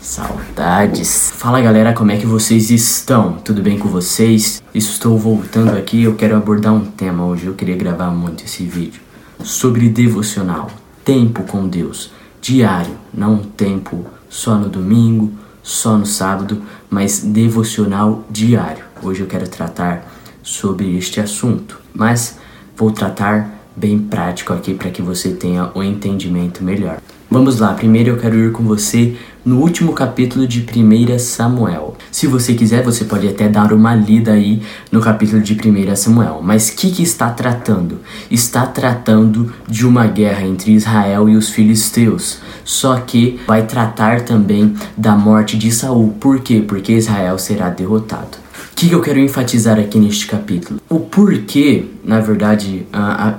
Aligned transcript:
Saudades. 0.00 1.30
Fala 1.34 1.60
galera, 1.60 1.92
como 1.92 2.10
é 2.10 2.16
que 2.16 2.26
vocês 2.26 2.70
estão? 2.70 3.34
Tudo 3.34 3.62
bem 3.62 3.78
com 3.78 3.88
vocês? 3.88 4.62
Estou 4.74 5.18
voltando 5.18 5.76
aqui, 5.76 6.02
eu 6.02 6.14
quero 6.14 6.36
abordar 6.36 6.72
um 6.72 6.84
tema 6.84 7.24
hoje. 7.24 7.46
Eu 7.46 7.54
queria 7.54 7.76
gravar 7.76 8.10
muito 8.10 8.44
esse 8.44 8.64
vídeo 8.64 9.00
sobre 9.42 9.88
devocional, 9.88 10.70
tempo 11.04 11.42
com 11.42 11.68
Deus, 11.68 12.10
diário, 12.40 12.96
não 13.12 13.34
um 13.34 13.42
tempo 13.42 14.04
só 14.28 14.56
no 14.56 14.68
domingo, 14.68 15.32
só 15.62 15.96
no 15.96 16.06
sábado, 16.06 16.62
mas 16.88 17.20
devocional 17.20 18.24
diário. 18.30 18.84
Hoje 19.02 19.20
eu 19.20 19.26
quero 19.26 19.48
tratar 19.48 20.06
sobre 20.42 20.96
este 20.96 21.20
assunto, 21.20 21.80
mas 21.94 22.38
vou 22.76 22.90
tratar 22.90 23.50
bem 23.76 23.98
prático 23.98 24.52
aqui 24.52 24.74
para 24.74 24.90
que 24.90 25.02
você 25.02 25.30
tenha 25.30 25.70
um 25.74 25.82
entendimento 25.82 26.64
melhor. 26.64 26.98
Vamos 27.30 27.58
lá, 27.58 27.74
primeiro 27.74 28.08
eu 28.08 28.16
quero 28.16 28.38
ir 28.38 28.52
com 28.52 28.62
você 28.62 29.14
no 29.44 29.60
último 29.60 29.92
capítulo 29.92 30.48
de 30.48 30.60
1 30.60 31.18
Samuel. 31.18 31.94
Se 32.10 32.26
você 32.26 32.54
quiser, 32.54 32.82
você 32.82 33.04
pode 33.04 33.28
até 33.28 33.50
dar 33.50 33.70
uma 33.70 33.94
lida 33.94 34.32
aí 34.32 34.62
no 34.90 34.98
capítulo 34.98 35.42
de 35.42 35.52
1 35.52 35.94
Samuel. 35.94 36.40
Mas 36.42 36.70
o 36.70 36.76
que, 36.76 36.90
que 36.90 37.02
está 37.02 37.28
tratando? 37.28 38.00
Está 38.30 38.64
tratando 38.64 39.52
de 39.68 39.86
uma 39.86 40.06
guerra 40.06 40.42
entre 40.46 40.72
Israel 40.72 41.28
e 41.28 41.36
os 41.36 41.50
filisteus. 41.50 42.38
Só 42.64 42.96
que 42.96 43.38
vai 43.46 43.66
tratar 43.66 44.22
também 44.22 44.74
da 44.96 45.14
morte 45.14 45.58
de 45.58 45.70
Saul. 45.70 46.14
Por 46.18 46.40
quê? 46.40 46.64
Porque 46.66 46.94
Israel 46.94 47.38
será 47.38 47.68
derrotado. 47.68 48.38
O 48.72 48.74
que, 48.74 48.88
que 48.88 48.94
eu 48.94 49.02
quero 49.02 49.18
enfatizar 49.18 49.78
aqui 49.78 49.98
neste 49.98 50.26
capítulo? 50.26 50.80
O 50.88 51.00
porquê, 51.00 51.84
na 52.02 52.20
verdade, 52.20 52.86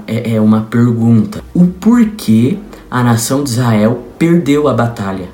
é, 0.05 0.35
é 0.35 0.41
uma 0.41 0.61
pergunta. 0.61 1.41
O 1.55 1.65
porquê 1.65 2.59
a 2.89 3.03
nação 3.03 3.43
de 3.43 3.51
Israel 3.51 4.03
perdeu 4.17 4.67
a 4.67 4.73
batalha. 4.73 5.29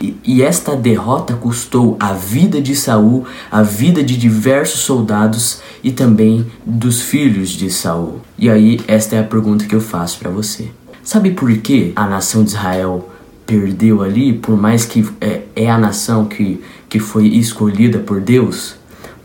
E, 0.00 0.16
e 0.24 0.42
esta 0.42 0.76
derrota 0.76 1.34
custou 1.34 1.96
a 1.98 2.12
vida 2.12 2.60
de 2.60 2.76
Saul, 2.76 3.24
a 3.50 3.62
vida 3.62 4.02
de 4.02 4.16
diversos 4.16 4.80
soldados 4.80 5.60
e 5.82 5.92
também 5.92 6.46
dos 6.66 7.00
filhos 7.00 7.50
de 7.50 7.70
Saul. 7.70 8.20
E 8.36 8.50
aí, 8.50 8.80
esta 8.86 9.16
é 9.16 9.20
a 9.20 9.24
pergunta 9.24 9.64
que 9.64 9.74
eu 9.74 9.80
faço 9.80 10.18
para 10.18 10.30
você. 10.30 10.70
Sabe 11.02 11.30
por 11.30 11.54
que 11.58 11.92
a 11.94 12.06
nação 12.06 12.42
de 12.42 12.50
Israel 12.50 13.08
perdeu 13.46 14.02
ali, 14.02 14.32
por 14.32 14.56
mais 14.56 14.84
que 14.84 15.06
é, 15.20 15.42
é 15.54 15.70
a 15.70 15.78
nação 15.78 16.24
que, 16.24 16.62
que 16.88 16.98
foi 16.98 17.28
escolhida 17.28 17.98
por 17.98 18.20
Deus? 18.20 18.74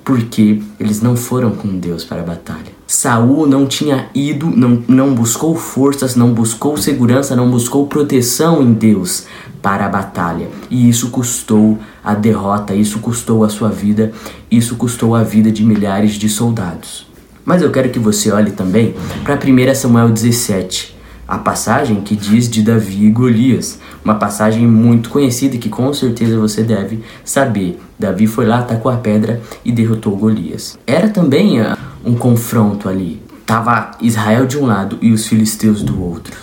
Porque 0.04 0.62
eles 0.80 1.02
não 1.02 1.16
foram 1.16 1.52
com 1.52 1.78
Deus 1.78 2.04
para 2.04 2.22
a 2.22 2.26
batalha. 2.26 2.79
Saul 2.92 3.46
não 3.46 3.68
tinha 3.68 4.10
ido, 4.16 4.48
não, 4.48 4.82
não 4.88 5.14
buscou 5.14 5.56
forças, 5.56 6.16
não 6.16 6.34
buscou 6.34 6.76
segurança, 6.76 7.36
não 7.36 7.48
buscou 7.48 7.86
proteção 7.86 8.64
em 8.64 8.74
Deus 8.74 9.26
para 9.62 9.86
a 9.86 9.90
batalha. 9.90 10.48
E 10.72 10.90
isso 10.90 11.12
custou 11.12 11.78
a 12.04 12.16
derrota, 12.16 12.74
isso 12.74 12.98
custou 12.98 13.44
a 13.44 13.50
sua 13.50 13.70
vida, 13.70 14.12
isso 14.50 14.76
custou 14.76 15.14
a 15.14 15.22
vida 15.22 15.52
de 15.52 15.64
milhares 15.64 16.14
de 16.14 16.28
soldados. 16.28 17.06
Mas 17.46 17.62
eu 17.62 17.70
quero 17.72 17.90
que 17.90 18.00
você 18.00 18.32
olhe 18.32 18.50
também 18.50 18.96
para 19.24 19.36
1 19.36 19.76
Samuel 19.76 20.10
17, 20.10 20.98
a 21.30 21.38
passagem 21.38 22.02
que 22.02 22.16
diz 22.16 22.50
de 22.50 22.64
Davi 22.64 23.06
e 23.06 23.12
Golias, 23.12 23.80
uma 24.04 24.16
passagem 24.16 24.66
muito 24.66 25.12
conhecida 25.12 25.60
que 25.60 25.70
com 25.70 25.94
certeza 25.94 26.40
você 26.40 26.64
deve 26.64 27.04
saber. 27.24 27.80
Davi 28.00 28.26
foi 28.26 28.48
lá, 28.48 28.60
atacou 28.60 28.92
a 28.92 28.98
pedra 28.98 29.40
e 29.64 29.72
derrotou 29.72 30.18
Golias. 30.18 30.80
Era 30.88 31.08
também 31.08 31.62
uh, 31.62 31.78
um 32.04 32.16
confronto 32.16 32.90
ali. 32.90 33.22
Tava 33.46 33.92
Israel 34.02 34.48
de 34.48 34.58
um 34.58 34.66
lado 34.66 34.98
e 35.02 35.12
os 35.12 35.28
filisteus 35.28 35.84
do 35.84 36.04
outro. 36.04 36.36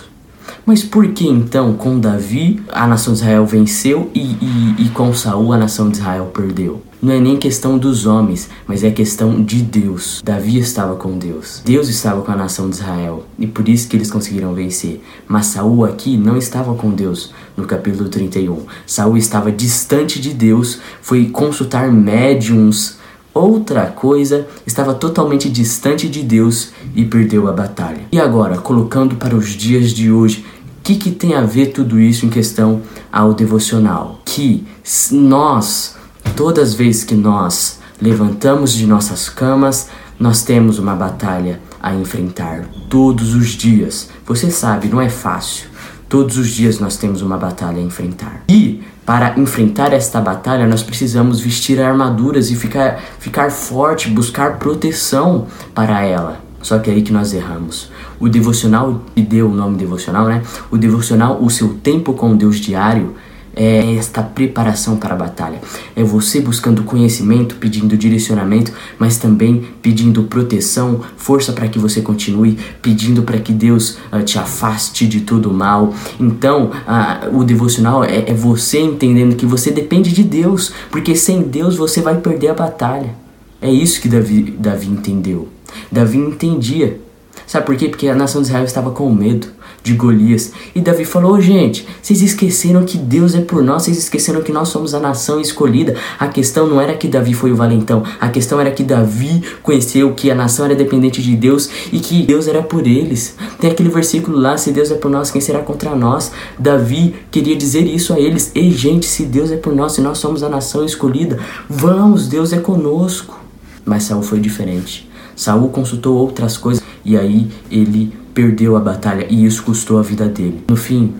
Mas 0.65 0.83
por 0.83 1.05
que 1.09 1.27
então 1.27 1.73
com 1.73 1.99
Davi 1.99 2.61
a 2.71 2.87
nação 2.87 3.13
de 3.13 3.19
Israel 3.19 3.45
venceu 3.45 4.09
e, 4.15 4.21
e, 4.21 4.75
e 4.85 4.89
com 4.93 5.13
Saul 5.13 5.51
a 5.51 5.57
nação 5.57 5.89
de 5.89 5.97
Israel 5.97 6.31
perdeu? 6.33 6.81
Não 6.99 7.13
é 7.13 7.19
nem 7.19 7.37
questão 7.37 7.77
dos 7.77 8.07
homens, 8.07 8.49
mas 8.65 8.83
é 8.83 8.89
questão 8.89 9.43
de 9.43 9.61
Deus. 9.61 10.19
Davi 10.23 10.57
estava 10.57 10.95
com 10.95 11.15
Deus. 11.15 11.61
Deus 11.63 11.89
estava 11.89 12.23
com 12.23 12.31
a 12.31 12.35
nação 12.35 12.67
de 12.67 12.77
Israel 12.77 13.23
e 13.37 13.45
por 13.45 13.69
isso 13.69 13.87
que 13.87 13.95
eles 13.95 14.09
conseguiram 14.09 14.55
vencer. 14.55 15.03
Mas 15.27 15.45
Saul 15.45 15.85
aqui 15.85 16.17
não 16.17 16.35
estava 16.35 16.73
com 16.73 16.89
Deus 16.89 17.31
no 17.55 17.65
capítulo 17.65 18.09
31. 18.09 18.63
Saul 18.87 19.15
estava 19.15 19.51
distante 19.51 20.19
de 20.19 20.33
Deus, 20.33 20.79
foi 20.99 21.29
consultar 21.29 21.91
médiums, 21.91 22.97
outra 23.31 23.85
coisa, 23.85 24.47
estava 24.65 24.95
totalmente 24.95 25.49
distante 25.49 26.09
de 26.09 26.23
Deus 26.23 26.71
e 26.95 27.05
perdeu 27.05 27.47
a 27.47 27.53
batalha. 27.53 28.01
E 28.11 28.19
agora, 28.19 28.57
colocando 28.57 29.17
para 29.17 29.35
os 29.35 29.49
dias 29.49 29.91
de 29.91 30.11
hoje, 30.11 30.43
o 30.79 30.81
que, 30.83 30.95
que 30.95 31.11
tem 31.11 31.35
a 31.35 31.41
ver 31.41 31.67
tudo 31.67 31.99
isso 31.99 32.25
em 32.25 32.29
questão 32.29 32.81
ao 33.11 33.35
devocional? 33.35 34.19
Que 34.25 34.65
nós 35.11 35.96
Todas 36.37 36.69
as 36.69 36.73
vezes 36.75 37.03
que 37.03 37.15
nós 37.15 37.79
levantamos 37.99 38.71
de 38.73 38.85
nossas 38.85 39.27
camas, 39.27 39.89
nós 40.19 40.43
temos 40.43 40.77
uma 40.77 40.95
batalha 40.95 41.59
a 41.81 41.95
enfrentar 41.95 42.69
todos 42.87 43.33
os 43.33 43.47
dias. 43.49 44.11
Você 44.23 44.51
sabe, 44.51 44.87
não 44.87 45.01
é 45.01 45.09
fácil. 45.09 45.67
Todos 46.07 46.37
os 46.37 46.49
dias 46.51 46.77
nós 46.79 46.95
temos 46.95 47.23
uma 47.23 47.39
batalha 47.39 47.79
a 47.79 47.83
enfrentar. 47.83 48.43
E 48.47 48.83
para 49.03 49.33
enfrentar 49.39 49.93
esta 49.93 50.21
batalha, 50.21 50.67
nós 50.67 50.83
precisamos 50.83 51.39
vestir 51.39 51.81
armaduras 51.81 52.51
e 52.51 52.55
ficar, 52.55 53.01
ficar 53.17 53.49
forte, 53.49 54.07
buscar 54.07 54.59
proteção 54.59 55.47
para 55.73 56.03
ela. 56.03 56.39
Só 56.61 56.77
que 56.77 56.91
é 56.91 56.93
aí 56.93 57.01
que 57.01 57.11
nós 57.11 57.33
erramos. 57.33 57.89
O 58.19 58.29
devocional, 58.29 59.01
e 59.15 59.23
deu 59.23 59.49
o 59.49 59.55
nome 59.55 59.75
devocional, 59.75 60.27
né? 60.27 60.43
O 60.69 60.77
devocional, 60.77 61.39
o 61.41 61.49
seu 61.49 61.73
tempo 61.81 62.13
com 62.13 62.37
Deus 62.37 62.57
diário, 62.57 63.15
é 63.57 63.95
esta 63.95 64.21
preparação 64.21 64.97
para 64.97 65.13
a 65.13 65.17
batalha. 65.17 65.59
É 65.95 66.03
você 66.03 66.39
buscando 66.39 66.83
conhecimento, 66.83 67.55
pedindo 67.55 67.97
direcionamento, 67.97 68.71
mas 68.99 69.17
também 69.17 69.67
pedindo 69.81 70.23
proteção, 70.23 71.01
força 71.17 71.51
para 71.51 71.67
que 71.67 71.79
você 71.79 72.01
continue, 72.01 72.57
pedindo 72.81 73.23
para 73.23 73.39
que 73.39 73.51
Deus 73.51 73.97
uh, 74.13 74.23
te 74.23 74.37
afaste 74.37 75.07
de 75.07 75.21
todo 75.21 75.51
mal. 75.51 75.93
Então, 76.19 76.71
uh, 76.87 77.37
o 77.37 77.43
devocional 77.43 78.03
é, 78.03 78.29
é 78.29 78.33
você 78.33 78.79
entendendo 78.79 79.35
que 79.35 79.45
você 79.45 79.71
depende 79.71 80.13
de 80.13 80.23
Deus, 80.23 80.71
porque 80.91 81.15
sem 81.15 81.41
Deus 81.41 81.75
você 81.75 82.01
vai 82.01 82.17
perder 82.17 82.49
a 82.49 82.53
batalha. 82.53 83.15
É 83.61 83.71
isso 83.71 83.99
que 83.99 84.07
Davi, 84.07 84.55
Davi 84.59 84.87
entendeu. 84.87 85.47
Davi 85.91 86.17
entendia. 86.17 87.01
Sabe 87.47 87.65
por 87.65 87.77
quê? 87.77 87.87
Porque 87.87 88.09
a 88.09 88.13
nação 88.13 88.41
de 88.41 88.49
Israel 88.49 88.65
estava 88.65 88.91
com 88.91 89.09
medo 89.09 89.47
de 89.81 89.93
Golias. 89.93 90.51
E 90.75 90.81
Davi 90.81 91.05
falou: 91.05 91.39
gente, 91.39 91.87
vocês 92.01 92.21
esqueceram 92.21 92.83
que 92.83 92.97
Deus 92.97 93.33
é 93.33 93.41
por 93.41 93.63
nós, 93.63 93.83
vocês 93.83 93.97
esqueceram 93.97 94.41
que 94.41 94.51
nós 94.51 94.67
somos 94.67 94.93
a 94.93 94.99
nação 94.99 95.39
escolhida. 95.39 95.95
A 96.19 96.27
questão 96.27 96.67
não 96.67 96.81
era 96.81 96.93
que 96.93 97.07
Davi 97.07 97.33
foi 97.33 97.51
o 97.51 97.55
valentão, 97.55 98.03
a 98.19 98.27
questão 98.27 98.59
era 98.59 98.69
que 98.69 98.83
Davi 98.83 99.41
conheceu 99.63 100.13
que 100.13 100.29
a 100.29 100.35
nação 100.35 100.65
era 100.65 100.75
dependente 100.75 101.21
de 101.21 101.37
Deus 101.37 101.69
e 101.91 101.99
que 101.99 102.21
Deus 102.23 102.49
era 102.49 102.61
por 102.61 102.85
eles. 102.85 103.35
Tem 103.61 103.71
aquele 103.71 103.89
versículo 103.89 104.37
lá: 104.37 104.57
se 104.57 104.73
Deus 104.73 104.91
é 104.91 104.95
por 104.95 105.09
nós, 105.09 105.31
quem 105.31 105.39
será 105.39 105.59
contra 105.59 105.95
nós? 105.95 106.33
Davi 106.59 107.15
queria 107.31 107.55
dizer 107.55 107.85
isso 107.87 108.13
a 108.13 108.19
eles: 108.19 108.51
ei, 108.53 108.71
gente, 108.71 109.05
se 109.05 109.23
Deus 109.23 109.51
é 109.51 109.57
por 109.57 109.73
nós, 109.73 109.93
se 109.93 110.01
nós 110.01 110.17
somos 110.17 110.43
a 110.43 110.49
nação 110.49 110.83
escolhida, 110.83 111.39
vamos, 111.69 112.27
Deus 112.27 112.51
é 112.51 112.59
conosco. 112.59 113.39
Mas 113.85 114.03
Saul 114.03 114.21
foi 114.21 114.41
diferente. 114.41 115.06
Saul 115.37 115.69
consultou 115.69 116.17
outras 116.17 116.57
coisas 116.57 116.83
e 117.05 117.15
aí 117.15 117.49
ele 117.71 118.11
perdeu 118.33 118.75
a 118.75 118.79
batalha 118.79 119.25
e 119.29 119.45
isso 119.45 119.63
custou 119.63 119.99
a 119.99 120.01
vida 120.01 120.27
dele. 120.27 120.63
No 120.67 120.75
fim, 120.75 121.13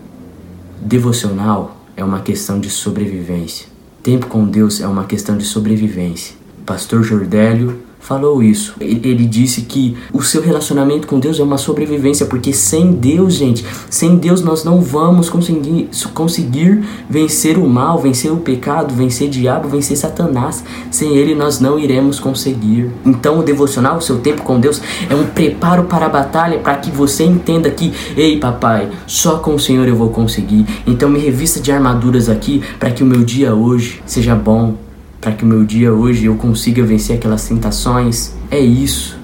devocional 0.82 1.80
é 1.96 2.04
uma 2.04 2.20
questão 2.20 2.60
de 2.60 2.68
sobrevivência. 2.68 3.66
Tempo 4.02 4.26
com 4.26 4.44
Deus 4.44 4.80
é 4.80 4.88
uma 4.88 5.04
questão 5.04 5.38
de 5.38 5.44
sobrevivência. 5.44 6.34
Pastor 6.66 7.02
Jordélio 7.02 7.78
falou 8.00 8.42
isso. 8.42 8.74
Ele 8.80 9.26
disse 9.26 9.62
que 9.62 9.96
o 10.12 10.22
seu 10.22 10.40
relacionamento 10.40 11.06
com 11.06 11.18
Deus 11.18 11.38
é 11.38 11.42
uma 11.42 11.58
sobrevivência, 11.58 12.26
porque 12.26 12.52
sem 12.52 12.92
Deus, 12.92 13.34
gente, 13.34 13.64
sem 13.90 14.16
Deus 14.16 14.42
nós 14.42 14.64
não 14.64 14.80
vamos 14.80 15.28
conseguir, 15.28 15.88
conseguir 16.14 16.82
vencer 17.08 17.58
o 17.58 17.68
mal, 17.68 17.98
vencer 17.98 18.32
o 18.32 18.38
pecado, 18.38 18.94
vencer 18.94 19.28
o 19.28 19.30
diabo, 19.30 19.68
vencer 19.68 19.96
Satanás. 19.96 20.64
Sem 20.90 21.16
Ele 21.16 21.34
nós 21.34 21.60
não 21.60 21.78
iremos 21.78 22.18
conseguir. 22.18 22.90
Então 23.04 23.40
o 23.40 23.42
devocional, 23.42 23.98
o 23.98 24.02
seu 24.02 24.18
tempo 24.18 24.42
com 24.42 24.58
Deus, 24.58 24.80
é 25.08 25.14
um 25.14 25.26
preparo 25.26 25.84
para 25.84 26.06
a 26.06 26.08
batalha, 26.08 26.58
para 26.58 26.76
que 26.76 26.90
você 26.90 27.24
entenda 27.24 27.70
que, 27.70 27.92
ei 28.16 28.38
papai, 28.38 28.88
só 29.06 29.38
com 29.38 29.54
o 29.54 29.60
Senhor 29.60 29.86
eu 29.86 29.96
vou 29.96 30.10
conseguir. 30.10 30.64
Então 30.86 31.08
me 31.08 31.18
revista 31.18 31.60
de 31.60 31.70
armaduras 31.70 32.28
aqui, 32.28 32.62
para 32.78 32.90
que 32.90 33.02
o 33.02 33.06
meu 33.06 33.22
dia 33.22 33.54
hoje 33.54 34.00
seja 34.06 34.34
bom, 34.34 34.87
para 35.20 35.32
que 35.32 35.44
o 35.44 35.46
meu 35.46 35.64
dia 35.64 35.92
hoje 35.92 36.26
eu 36.26 36.34
consiga 36.36 36.82
vencer 36.82 37.16
aquelas 37.16 37.46
tentações. 37.46 38.34
É 38.50 38.58
isso. 38.58 39.18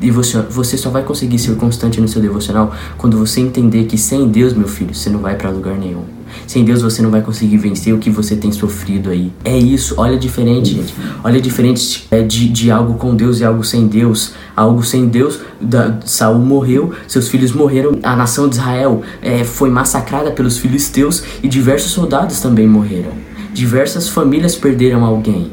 E 0.00 0.10
você, 0.10 0.40
você 0.42 0.76
só 0.76 0.90
vai 0.90 1.02
conseguir 1.02 1.38
ser 1.38 1.54
constante 1.56 2.00
no 2.00 2.08
seu 2.08 2.20
devocional 2.20 2.74
quando 2.98 3.16
você 3.16 3.40
entender 3.40 3.84
que 3.84 3.96
sem 3.96 4.28
Deus, 4.28 4.52
meu 4.52 4.68
filho, 4.68 4.94
você 4.94 5.08
não 5.08 5.20
vai 5.20 5.36
para 5.36 5.48
lugar 5.50 5.76
nenhum. 5.76 6.02
Sem 6.46 6.64
Deus 6.64 6.82
você 6.82 7.00
não 7.00 7.10
vai 7.10 7.22
conseguir 7.22 7.56
vencer 7.56 7.94
o 7.94 7.98
que 7.98 8.10
você 8.10 8.36
tem 8.36 8.52
sofrido 8.52 9.10
aí. 9.10 9.32
É 9.44 9.56
isso, 9.56 9.94
olha 9.96 10.18
diferente, 10.18 10.74
gente. 10.74 10.94
Olha 11.24 11.40
diferente 11.40 12.06
é, 12.10 12.22
de, 12.22 12.48
de 12.48 12.70
algo 12.70 12.94
com 12.94 13.14
Deus 13.14 13.40
e 13.40 13.44
algo 13.44 13.64
sem 13.64 13.86
Deus. 13.86 14.32
Algo 14.54 14.82
sem 14.82 15.06
Deus, 15.06 15.40
da, 15.60 15.98
Saul 16.04 16.38
morreu, 16.38 16.92
seus 17.06 17.28
filhos 17.28 17.52
morreram, 17.52 17.98
a 18.02 18.16
nação 18.16 18.48
de 18.48 18.56
Israel 18.56 19.02
é, 19.22 19.44
foi 19.44 19.70
massacrada 19.70 20.30
pelos 20.30 20.58
filisteus 20.58 21.22
e 21.42 21.48
diversos 21.48 21.92
soldados 21.92 22.40
também 22.40 22.66
morreram. 22.66 23.12
Diversas 23.56 24.10
famílias 24.10 24.54
perderam 24.54 25.02
alguém. 25.02 25.50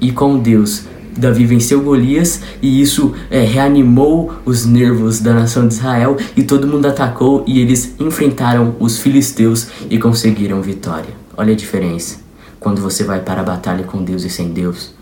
E 0.00 0.10
com 0.10 0.40
Deus, 0.40 0.86
Davi 1.16 1.46
venceu 1.46 1.80
Golias 1.80 2.42
e 2.60 2.82
isso 2.82 3.14
é, 3.30 3.44
reanimou 3.44 4.32
os 4.44 4.66
nervos 4.66 5.20
da 5.20 5.32
nação 5.32 5.68
de 5.68 5.74
Israel 5.74 6.16
e 6.36 6.42
todo 6.42 6.66
mundo 6.66 6.86
atacou 6.86 7.44
e 7.46 7.60
eles 7.60 7.94
enfrentaram 8.00 8.74
os 8.80 8.98
filisteus 8.98 9.68
e 9.88 10.00
conseguiram 10.00 10.60
vitória. 10.60 11.10
Olha 11.36 11.52
a 11.52 11.56
diferença 11.56 12.18
quando 12.58 12.82
você 12.82 13.04
vai 13.04 13.20
para 13.20 13.42
a 13.42 13.44
batalha 13.44 13.84
com 13.84 14.02
Deus 14.02 14.24
e 14.24 14.28
sem 14.28 14.48
Deus. 14.48 14.92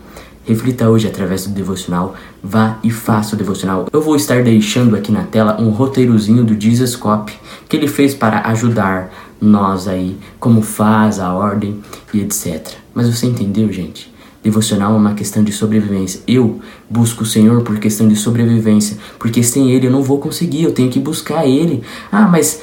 Reflita 0.45 0.89
hoje 0.89 1.07
através 1.07 1.47
do 1.47 1.53
devocional, 1.53 2.15
vá 2.43 2.77
e 2.83 2.91
faça 2.91 3.33
o 3.33 3.37
devocional. 3.37 3.87
Eu 3.91 4.01
vou 4.01 4.15
estar 4.15 4.43
deixando 4.43 4.95
aqui 4.95 5.11
na 5.11 5.23
tela 5.23 5.59
um 5.59 5.69
roteirozinho 5.69 6.43
do 6.43 6.59
Jesus 6.59 6.95
Cop 6.95 7.33
que 7.67 7.75
ele 7.75 7.87
fez 7.87 8.13
para 8.13 8.47
ajudar 8.49 9.11
nós 9.41 9.87
aí, 9.87 10.15
como 10.39 10.61
faz, 10.61 11.19
a 11.19 11.33
ordem 11.33 11.81
e 12.13 12.21
etc. 12.21 12.75
Mas 12.93 13.09
você 13.09 13.25
entendeu, 13.25 13.71
gente? 13.71 14.11
Devocional 14.43 14.93
é 14.93 14.97
uma 14.97 15.13
questão 15.13 15.43
de 15.43 15.51
sobrevivência. 15.51 16.21
Eu 16.27 16.61
busco 16.89 17.23
o 17.23 17.25
Senhor 17.25 17.61
por 17.61 17.77
questão 17.79 18.07
de 18.07 18.15
sobrevivência, 18.15 18.97
porque 19.19 19.43
sem 19.43 19.71
Ele 19.71 19.87
eu 19.87 19.91
não 19.91 20.01
vou 20.01 20.19
conseguir, 20.19 20.63
eu 20.63 20.71
tenho 20.71 20.89
que 20.89 20.99
buscar 20.99 21.45
Ele. 21.45 21.83
Ah, 22.11 22.27
mas 22.27 22.61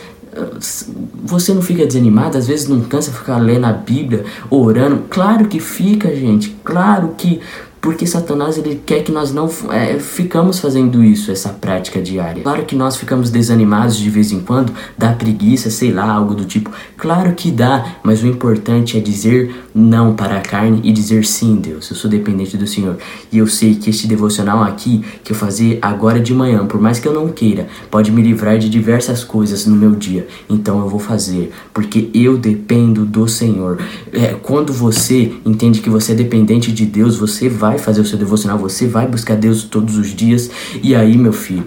você 1.24 1.52
não 1.52 1.62
fica 1.62 1.86
desanimado? 1.86 2.36
Às 2.36 2.46
vezes 2.46 2.68
não 2.68 2.80
cansa 2.80 3.12
ficar 3.12 3.38
lendo 3.38 3.64
a 3.66 3.72
Bíblia, 3.72 4.24
orando? 4.50 5.04
Claro 5.08 5.46
que 5.46 5.60
fica, 5.60 6.14
gente. 6.14 6.56
Claro 6.64 7.14
que 7.16 7.40
porque 7.80 8.06
Satanás 8.06 8.58
ele 8.58 8.80
quer 8.84 9.02
que 9.02 9.12
nós 9.12 9.32
não 9.32 9.48
é, 9.70 9.98
ficamos 9.98 10.58
fazendo 10.58 11.02
isso, 11.02 11.30
essa 11.30 11.50
prática 11.50 12.00
diária. 12.00 12.42
Claro 12.42 12.64
que 12.64 12.74
nós 12.74 12.96
ficamos 12.96 13.30
desanimados 13.30 13.96
de 13.96 14.10
vez 14.10 14.32
em 14.32 14.40
quando, 14.40 14.72
dá 14.96 15.12
preguiça, 15.12 15.70
sei 15.70 15.92
lá, 15.92 16.10
algo 16.10 16.34
do 16.34 16.44
tipo. 16.44 16.70
Claro 16.96 17.32
que 17.34 17.50
dá, 17.50 17.96
mas 18.02 18.22
o 18.22 18.26
importante 18.26 18.96
é 18.96 19.00
dizer 19.00 19.54
não 19.74 20.14
para 20.14 20.38
a 20.38 20.40
carne 20.40 20.80
e 20.82 20.92
dizer 20.92 21.24
sim, 21.24 21.56
Deus. 21.56 21.88
Eu 21.90 21.96
sou 21.96 22.10
dependente 22.10 22.56
do 22.56 22.66
Senhor 22.66 22.96
e 23.30 23.38
eu 23.38 23.46
sei 23.46 23.74
que 23.74 23.90
este 23.90 24.06
devocional 24.06 24.62
aqui 24.62 25.04
que 25.22 25.32
eu 25.32 25.36
fazer 25.36 25.78
agora 25.80 26.20
de 26.20 26.34
manhã, 26.34 26.66
por 26.66 26.80
mais 26.80 26.98
que 26.98 27.06
eu 27.06 27.12
não 27.12 27.28
queira, 27.28 27.68
pode 27.90 28.10
me 28.10 28.22
livrar 28.22 28.58
de 28.58 28.68
diversas 28.68 29.22
coisas 29.22 29.66
no 29.66 29.76
meu 29.76 29.92
dia. 29.92 30.26
Então 30.48 30.80
eu 30.80 30.88
vou 30.88 30.98
fazer, 31.00 31.52
porque 31.72 32.10
eu 32.12 32.36
dependo 32.36 33.04
do 33.04 33.28
Senhor. 33.28 33.78
É, 34.12 34.34
quando 34.42 34.72
você 34.72 35.32
entende 35.44 35.80
que 35.80 35.90
você 35.90 36.12
é 36.12 36.14
dependente 36.14 36.72
de 36.72 36.84
Deus, 36.84 37.16
você 37.16 37.48
vai 37.48 37.67
vai 37.68 37.78
fazer 37.78 38.00
o 38.00 38.04
seu 38.04 38.18
devocional, 38.18 38.58
você 38.58 38.86
vai 38.86 39.06
buscar 39.06 39.36
Deus 39.36 39.62
todos 39.62 39.96
os 39.96 40.08
dias. 40.14 40.50
E 40.82 40.94
aí, 40.94 41.18
meu 41.18 41.32
filho, 41.32 41.66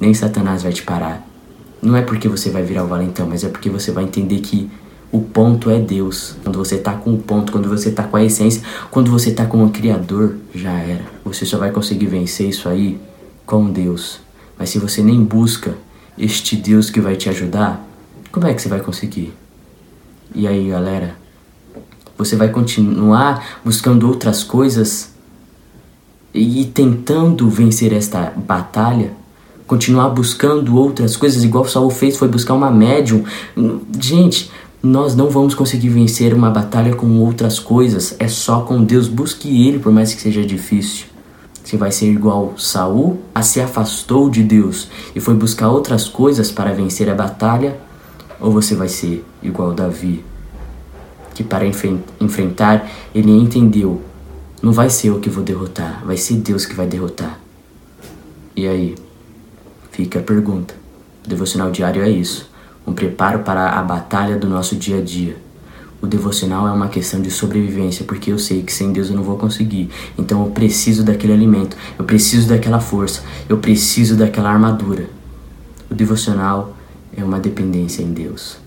nem 0.00 0.12
Satanás 0.12 0.64
vai 0.64 0.72
te 0.72 0.82
parar. 0.82 1.24
Não 1.80 1.96
é 1.96 2.02
porque 2.02 2.28
você 2.28 2.50
vai 2.50 2.62
virar 2.64 2.84
o 2.84 2.88
valentão, 2.88 3.28
mas 3.28 3.44
é 3.44 3.48
porque 3.48 3.70
você 3.70 3.92
vai 3.92 4.04
entender 4.04 4.40
que 4.40 4.68
o 5.12 5.20
ponto 5.20 5.70
é 5.70 5.78
Deus. 5.78 6.34
Quando 6.42 6.58
você 6.58 6.78
tá 6.78 6.94
com 6.94 7.14
o 7.14 7.18
ponto, 7.18 7.52
quando 7.52 7.68
você 7.68 7.92
tá 7.92 8.02
com 8.02 8.16
a 8.16 8.24
essência, 8.24 8.60
quando 8.90 9.08
você 9.08 9.30
tá 9.30 9.46
com 9.46 9.64
o 9.64 9.70
Criador, 9.70 10.34
já 10.52 10.72
era. 10.72 11.04
Você 11.24 11.46
só 11.46 11.58
vai 11.58 11.70
conseguir 11.70 12.06
vencer 12.06 12.48
isso 12.48 12.68
aí 12.68 12.98
com 13.44 13.70
Deus. 13.70 14.18
Mas 14.58 14.70
se 14.70 14.80
você 14.80 15.00
nem 15.00 15.22
busca 15.22 15.74
este 16.18 16.56
Deus 16.56 16.90
que 16.90 17.00
vai 17.00 17.14
te 17.14 17.28
ajudar, 17.28 17.86
como 18.32 18.48
é 18.48 18.54
que 18.54 18.60
você 18.60 18.68
vai 18.68 18.80
conseguir? 18.80 19.32
E 20.34 20.48
aí, 20.48 20.70
galera? 20.70 21.14
Você 22.18 22.34
vai 22.34 22.48
continuar 22.48 23.60
buscando 23.64 24.08
outras 24.08 24.42
coisas 24.42 25.14
e 26.36 26.64
tentando 26.66 27.48
vencer 27.48 27.92
esta 27.92 28.32
batalha, 28.36 29.12
continuar 29.66 30.10
buscando 30.10 30.76
outras 30.76 31.16
coisas, 31.16 31.42
igual 31.42 31.64
Saul 31.64 31.90
fez, 31.90 32.16
foi 32.16 32.28
buscar 32.28 32.54
uma 32.54 32.70
médium. 32.70 33.24
Gente, 33.98 34.50
nós 34.82 35.16
não 35.16 35.30
vamos 35.30 35.54
conseguir 35.54 35.88
vencer 35.88 36.34
uma 36.34 36.50
batalha 36.50 36.94
com 36.94 37.18
outras 37.18 37.58
coisas, 37.58 38.14
é 38.18 38.28
só 38.28 38.60
com 38.60 38.84
Deus. 38.84 39.08
Busque 39.08 39.66
Ele, 39.66 39.78
por 39.78 39.90
mais 39.90 40.14
que 40.14 40.20
seja 40.20 40.44
difícil. 40.44 41.06
Você 41.64 41.76
vai 41.76 41.90
ser 41.90 42.12
igual 42.12 42.54
Saul, 42.56 43.18
a 43.34 43.42
se 43.42 43.60
afastou 43.60 44.30
de 44.30 44.44
Deus 44.44 44.88
e 45.16 45.20
foi 45.20 45.34
buscar 45.34 45.68
outras 45.68 46.08
coisas 46.08 46.52
para 46.52 46.72
vencer 46.72 47.10
a 47.10 47.14
batalha, 47.14 47.76
ou 48.38 48.52
você 48.52 48.76
vai 48.76 48.88
ser 48.88 49.24
igual 49.42 49.72
Davi, 49.72 50.22
que 51.34 51.42
para 51.42 51.66
enfrentar 52.20 52.88
ele 53.12 53.32
entendeu 53.32 54.00
não 54.62 54.72
vai 54.72 54.90
ser 54.90 55.08
eu 55.08 55.20
que 55.20 55.30
vou 55.30 55.44
derrotar, 55.44 56.02
vai 56.04 56.16
ser 56.16 56.34
Deus 56.34 56.64
que 56.64 56.74
vai 56.74 56.86
derrotar. 56.86 57.38
E 58.54 58.66
aí? 58.66 58.94
Fica 59.90 60.18
a 60.18 60.22
pergunta. 60.22 60.74
O 61.24 61.28
devocional 61.28 61.70
diário 61.70 62.02
é 62.02 62.08
isso, 62.08 62.50
um 62.86 62.92
preparo 62.92 63.40
para 63.40 63.70
a 63.70 63.82
batalha 63.82 64.36
do 64.36 64.48
nosso 64.48 64.76
dia 64.76 64.98
a 64.98 65.00
dia. 65.00 65.36
O 66.00 66.06
devocional 66.06 66.68
é 66.68 66.70
uma 66.70 66.88
questão 66.88 67.20
de 67.20 67.30
sobrevivência, 67.30 68.04
porque 68.04 68.30
eu 68.30 68.38
sei 68.38 68.62
que 68.62 68.72
sem 68.72 68.92
Deus 68.92 69.08
eu 69.08 69.16
não 69.16 69.22
vou 69.22 69.36
conseguir. 69.36 69.90
Então 70.16 70.44
eu 70.44 70.50
preciso 70.50 71.02
daquele 71.02 71.32
alimento, 71.32 71.76
eu 71.98 72.04
preciso 72.04 72.48
daquela 72.48 72.80
força, 72.80 73.22
eu 73.48 73.58
preciso 73.58 74.14
daquela 74.14 74.50
armadura. 74.50 75.08
O 75.90 75.94
devocional 75.94 76.76
é 77.16 77.24
uma 77.24 77.40
dependência 77.40 78.02
em 78.02 78.12
Deus. 78.12 78.58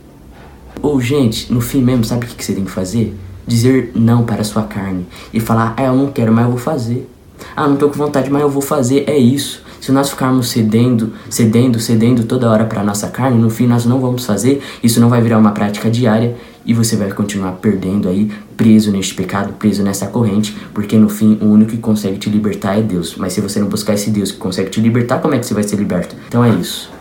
Ou, 0.82 1.00
gente, 1.00 1.52
no 1.52 1.62
fim 1.62 1.82
mesmo, 1.82 2.04
sabe 2.04 2.26
o 2.26 2.30
que 2.30 2.44
você 2.44 2.54
tem 2.54 2.66
que 2.66 2.72
fazer? 2.72 3.16
Dizer 3.50 3.92
não 3.96 4.24
para 4.24 4.42
a 4.42 4.46
sua 4.46 4.64
carne 4.64 5.06
e 5.34 5.40
falar: 5.40 5.74
"Ah, 5.76 5.84
eu 5.84 5.96
não 5.96 6.08
quero, 6.12 6.32
mas 6.32 6.46
eu 6.46 6.52
vou 6.52 6.60
fazer". 6.60 7.10
"Ah, 7.56 7.68
não 7.68 7.76
tô 7.76 7.90
com 7.90 7.96
vontade, 7.96 8.30
mas 8.30 8.42
eu 8.42 8.50
vou 8.50 8.62
fazer". 8.62 9.04
É 9.08 9.18
isso. 9.18 9.64
Se 9.82 9.92
nós 9.92 10.10
ficarmos 10.10 10.50
cedendo, 10.50 11.14
cedendo, 11.30 11.80
cedendo 11.80 12.24
toda 12.24 12.50
hora 12.50 12.66
para 12.66 12.84
nossa 12.84 13.08
carne, 13.08 13.42
no 13.42 13.50
fim 13.50 13.66
nós 13.66 13.86
não 13.86 14.00
vamos 14.00 14.26
fazer, 14.26 14.62
isso 14.84 15.00
não 15.00 15.10
vai 15.10 15.22
virar 15.22 15.38
uma 15.38 15.52
prática 15.52 15.90
diária 15.90 16.36
e 16.66 16.74
você 16.74 16.98
vai 16.98 17.10
continuar 17.12 17.54
perdendo 17.54 18.10
aí, 18.10 18.30
preso 18.58 18.92
neste 18.92 19.14
pecado, 19.16 19.54
preso 19.54 19.82
nessa 19.82 20.08
corrente, 20.08 20.56
porque 20.74 20.98
no 20.98 21.08
fim 21.08 21.38
o 21.42 21.46
único 21.46 21.72
que 21.72 21.78
consegue 21.78 22.18
te 22.18 22.30
libertar 22.30 22.78
é 22.78 22.82
Deus. 22.82 23.16
Mas 23.18 23.34
se 23.34 23.42
você 23.42 23.60
não 23.60 23.68
buscar 23.68 23.94
esse 23.94 24.12
Deus 24.12 24.32
que 24.32 24.38
consegue 24.38 24.70
te 24.70 24.82
libertar, 24.82 25.20
como 25.20 25.34
é 25.34 25.40
que 25.40 25.46
você 25.46 25.54
vai 25.54 25.64
ser 25.64 25.78
liberto? 25.78 26.16
Então 26.28 26.44
é 26.44 26.50
isso. 26.50 26.92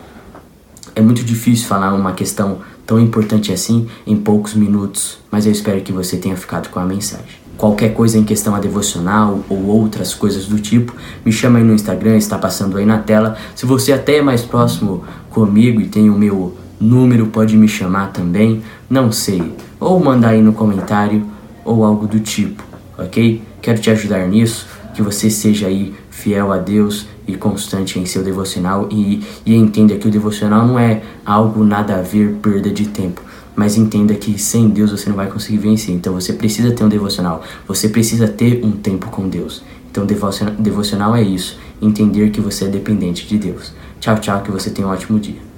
É 0.95 1.01
muito 1.01 1.23
difícil 1.23 1.67
falar 1.67 1.93
uma 1.93 2.13
questão 2.13 2.59
tão 2.89 2.99
importante 2.99 3.53
assim 3.53 3.85
em 4.07 4.15
poucos 4.15 4.55
minutos, 4.55 5.19
mas 5.29 5.45
eu 5.45 5.51
espero 5.51 5.79
que 5.81 5.93
você 5.93 6.17
tenha 6.17 6.35
ficado 6.35 6.69
com 6.69 6.79
a 6.79 6.85
mensagem. 6.85 7.37
Qualquer 7.55 7.93
coisa 7.93 8.17
em 8.17 8.23
questão 8.23 8.55
a 8.55 8.59
devocional 8.59 9.41
ou 9.47 9.67
outras 9.67 10.15
coisas 10.15 10.47
do 10.47 10.57
tipo, 10.57 10.95
me 11.23 11.31
chama 11.31 11.59
aí 11.59 11.63
no 11.63 11.75
Instagram, 11.75 12.17
está 12.17 12.35
passando 12.35 12.79
aí 12.79 12.87
na 12.87 12.97
tela. 12.97 13.37
Se 13.53 13.67
você 13.67 13.93
até 13.93 14.17
é 14.17 14.21
mais 14.23 14.41
próximo 14.41 15.03
comigo 15.29 15.79
e 15.79 15.85
tem 15.85 16.09
o 16.09 16.17
meu 16.17 16.57
número, 16.81 17.27
pode 17.27 17.55
me 17.55 17.67
chamar 17.67 18.07
também, 18.11 18.63
não 18.89 19.11
sei. 19.11 19.53
Ou 19.79 19.99
mandar 19.99 20.29
aí 20.29 20.41
no 20.41 20.53
comentário 20.53 21.23
ou 21.63 21.85
algo 21.85 22.07
do 22.07 22.19
tipo, 22.19 22.63
ok? 22.97 23.39
Quero 23.61 23.79
te 23.79 23.91
ajudar 23.91 24.27
nisso, 24.27 24.65
que 24.95 25.03
você 25.03 25.29
seja 25.29 25.67
aí 25.67 25.93
fiel 26.09 26.51
a 26.51 26.57
Deus 26.57 27.05
e 27.29 27.37
constante 27.37 27.99
em 27.99 28.05
seu 28.05 28.23
devocional 28.23 28.87
e, 28.91 29.23
e 29.45 29.55
entenda 29.55 29.95
que 29.95 30.07
o 30.07 30.11
devocional 30.11 30.65
não 30.65 30.79
é 30.79 31.01
algo 31.25 31.63
nada 31.63 31.97
a 31.97 32.01
ver, 32.01 32.35
perda 32.41 32.69
de 32.69 32.87
tempo. 32.87 33.21
Mas 33.55 33.77
entenda 33.77 34.13
que 34.15 34.39
sem 34.39 34.69
Deus 34.69 34.91
você 34.91 35.09
não 35.09 35.15
vai 35.15 35.27
conseguir 35.27 35.57
vencer. 35.57 35.93
Então 35.93 36.13
você 36.13 36.33
precisa 36.33 36.71
ter 36.71 36.83
um 36.83 36.89
devocional. 36.89 37.43
Você 37.67 37.89
precisa 37.89 38.27
ter 38.27 38.63
um 38.63 38.71
tempo 38.71 39.07
com 39.07 39.27
Deus. 39.27 39.63
Então 39.91 40.05
devocional 40.05 41.15
é 41.15 41.21
isso. 41.21 41.59
Entender 41.81 42.29
que 42.31 42.41
você 42.41 42.65
é 42.65 42.67
dependente 42.67 43.27
de 43.27 43.37
Deus. 43.37 43.73
Tchau, 43.99 44.17
tchau, 44.17 44.41
que 44.41 44.51
você 44.51 44.69
tenha 44.69 44.87
um 44.87 44.91
ótimo 44.91 45.19
dia. 45.19 45.48